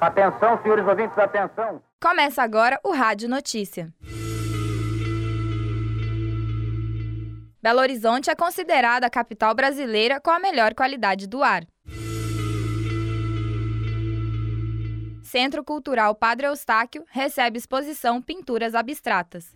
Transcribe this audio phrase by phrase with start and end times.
[0.00, 1.82] Atenção, senhores ouvintes, atenção.
[2.00, 3.92] Começa agora o Rádio Notícia.
[7.62, 11.64] Belo Horizonte é considerada a capital brasileira com a melhor qualidade do ar.
[15.22, 19.52] Centro Cultural Padre Eustáquio recebe exposição Pinturas Abstratas.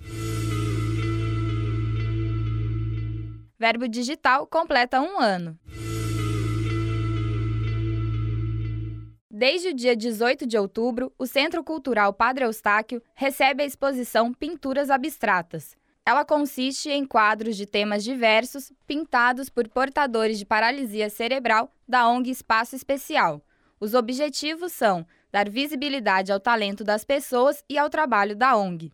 [3.61, 5.55] Verbo Digital completa um ano.
[9.31, 14.89] Desde o dia 18 de outubro, o Centro Cultural Padre Eustáquio recebe a exposição Pinturas
[14.89, 15.77] Abstratas.
[16.07, 22.31] Ela consiste em quadros de temas diversos, pintados por portadores de paralisia cerebral da ONG
[22.31, 23.43] Espaço Especial.
[23.79, 28.91] Os objetivos são dar visibilidade ao talento das pessoas e ao trabalho da ONG.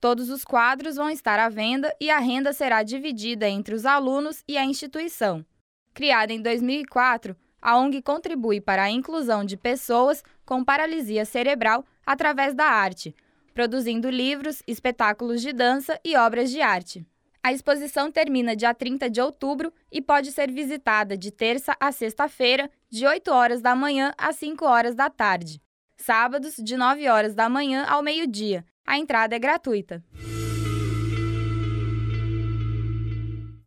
[0.00, 4.42] Todos os quadros vão estar à venda e a renda será dividida entre os alunos
[4.48, 5.44] e a instituição.
[5.92, 12.54] Criada em 2004, a ONG contribui para a inclusão de pessoas com paralisia cerebral através
[12.54, 13.14] da arte,
[13.52, 17.06] produzindo livros, espetáculos de dança e obras de arte.
[17.42, 22.70] A exposição termina dia 30 de outubro e pode ser visitada de terça a sexta-feira,
[22.88, 25.60] de 8 horas da manhã às 5 horas da tarde.
[26.00, 28.64] Sábados, de 9 horas da manhã ao meio-dia.
[28.86, 30.02] A entrada é gratuita.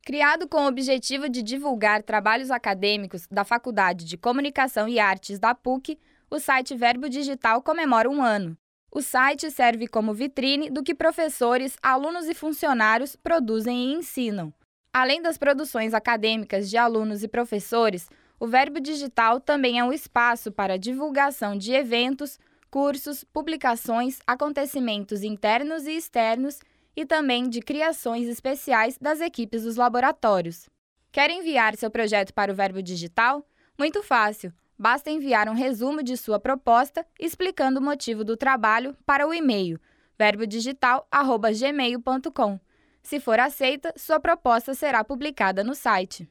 [0.04, 5.54] Criado com o objetivo de divulgar trabalhos acadêmicos da Faculdade de Comunicação e Artes da
[5.54, 8.58] PUC, o site Verbo Digital comemora um ano.
[8.92, 14.52] O site serve como vitrine do que professores, alunos e funcionários produzem e ensinam.
[14.92, 18.10] Além das produções acadêmicas de alunos e professores,
[18.44, 22.38] o Verbo Digital também é um espaço para divulgação de eventos,
[22.70, 26.60] cursos, publicações, acontecimentos internos e externos
[26.94, 30.68] e também de criações especiais das equipes dos laboratórios.
[31.10, 33.48] Quer enviar seu projeto para o Verbo Digital?
[33.80, 34.52] Muito fácil.
[34.78, 39.80] Basta enviar um resumo de sua proposta explicando o motivo do trabalho para o e-mail
[40.20, 42.60] verbodigital@gmail.com.
[43.02, 46.28] Se for aceita, sua proposta será publicada no site.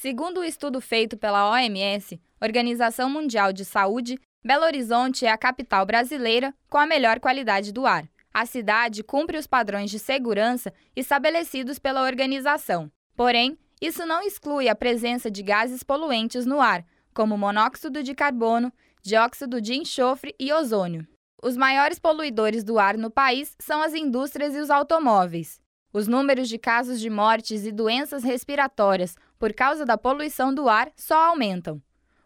[0.00, 5.84] Segundo o estudo feito pela OMS, Organização Mundial de Saúde, Belo Horizonte é a capital
[5.84, 8.08] brasileira com a melhor qualidade do ar.
[8.32, 12.90] A cidade cumpre os padrões de segurança estabelecidos pela organização.
[13.14, 16.82] Porém, isso não exclui a presença de gases poluentes no ar,
[17.12, 18.72] como monóxido de carbono,
[19.02, 21.06] dióxido de enxofre e ozônio.
[21.42, 25.60] Os maiores poluidores do ar no país são as indústrias e os automóveis.
[25.92, 30.92] Os números de casos de mortes e doenças respiratórias por causa da poluição do ar
[30.94, 31.82] só aumentam.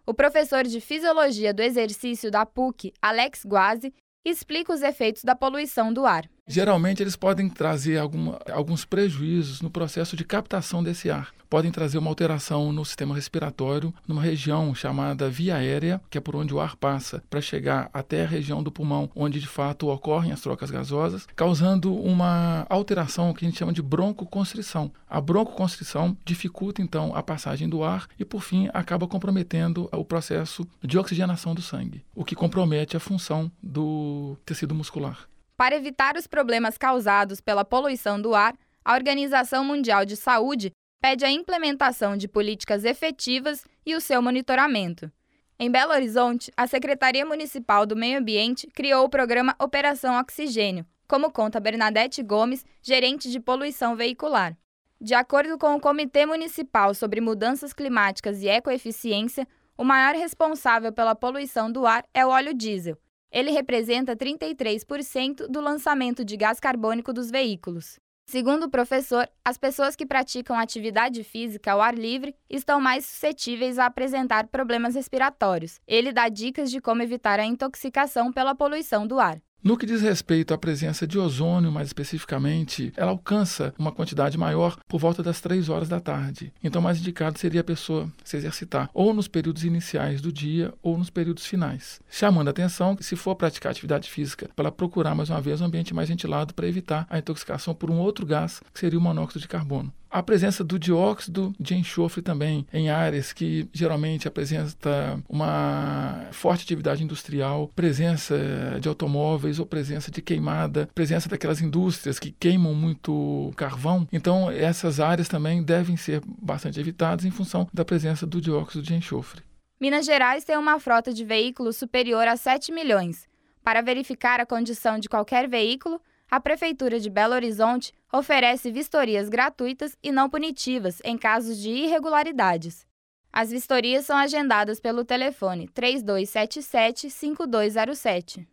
[0.06, 5.92] O professor de Fisiologia do Exercício da PUC, Alex Guazi, explica os efeitos da poluição
[5.92, 6.28] do ar.
[6.47, 11.32] Geralmente, eles podem trazer alguma, alguns prejuízos no processo de captação desse ar.
[11.49, 16.37] Podem trazer uma alteração no sistema respiratório, numa região chamada via aérea, que é por
[16.37, 20.33] onde o ar passa, para chegar até a região do pulmão, onde de fato ocorrem
[20.33, 24.93] as trocas gasosas, causando uma alteração que a gente chama de broncoconstrição.
[25.09, 30.66] A broncoconstrição dificulta então a passagem do ar e, por fim, acaba comprometendo o processo
[30.83, 35.27] de oxigenação do sangue, o que compromete a função do tecido muscular.
[35.56, 41.25] Para evitar os problemas causados pela poluição do ar, a Organização Mundial de Saúde pede
[41.25, 45.10] a implementação de políticas efetivas e o seu monitoramento.
[45.59, 51.31] Em Belo Horizonte, a Secretaria Municipal do Meio Ambiente criou o programa Operação Oxigênio, como
[51.31, 54.56] conta Bernadette Gomes, gerente de poluição veicular.
[55.00, 59.47] De acordo com o Comitê Municipal sobre Mudanças Climáticas e Ecoeficiência,
[59.78, 62.98] o maior responsável pela poluição do ar é o óleo diesel,
[63.34, 67.97] ele representa 33% do lançamento de gás carbônico dos veículos.
[68.27, 73.78] Segundo o professor, as pessoas que praticam atividade física ao ar livre estão mais suscetíveis
[73.78, 75.81] a apresentar problemas respiratórios.
[75.87, 79.43] Ele dá dicas de como evitar a intoxicação pela poluição do ar.
[79.64, 84.77] No que diz respeito à presença de ozônio, mais especificamente, ela alcança uma quantidade maior
[84.86, 86.53] por volta das 3 horas da tarde.
[86.62, 90.98] Então, mais indicado seria a pessoa se exercitar ou nos períodos iniciais do dia ou
[90.98, 91.98] nos períodos finais.
[92.10, 95.65] Chamando a atenção que, se for praticar atividade física, para procurar mais uma vez um
[95.65, 99.41] ambiente mais ventilado para evitar a intoxicação por um outro gás, que seria o monóxido
[99.41, 106.28] de carbono a presença do dióxido de enxofre também em áreas que geralmente apresenta uma
[106.31, 108.39] forte atividade industrial, presença
[108.81, 114.07] de automóveis ou presença de queimada, presença daquelas indústrias que queimam muito carvão.
[114.13, 118.95] Então, essas áreas também devem ser bastante evitadas em função da presença do dióxido de
[118.95, 119.43] enxofre.
[119.81, 123.27] Minas Gerais tem uma frota de veículos superior a 7 milhões.
[123.65, 126.01] Para verificar a condição de qualquer veículo,
[126.34, 132.84] a Prefeitura de Belo Horizonte oferece vistorias gratuitas e não punitivas em casos de irregularidades.
[133.33, 138.45] As vistorias são agendadas pelo telefone 3277-5207.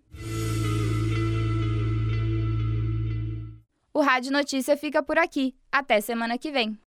[3.92, 5.56] O Rádio Notícia fica por aqui.
[5.72, 6.78] Até semana que vem.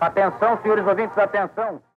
[0.00, 1.82] Atenção, senhores ouvintes, atenção.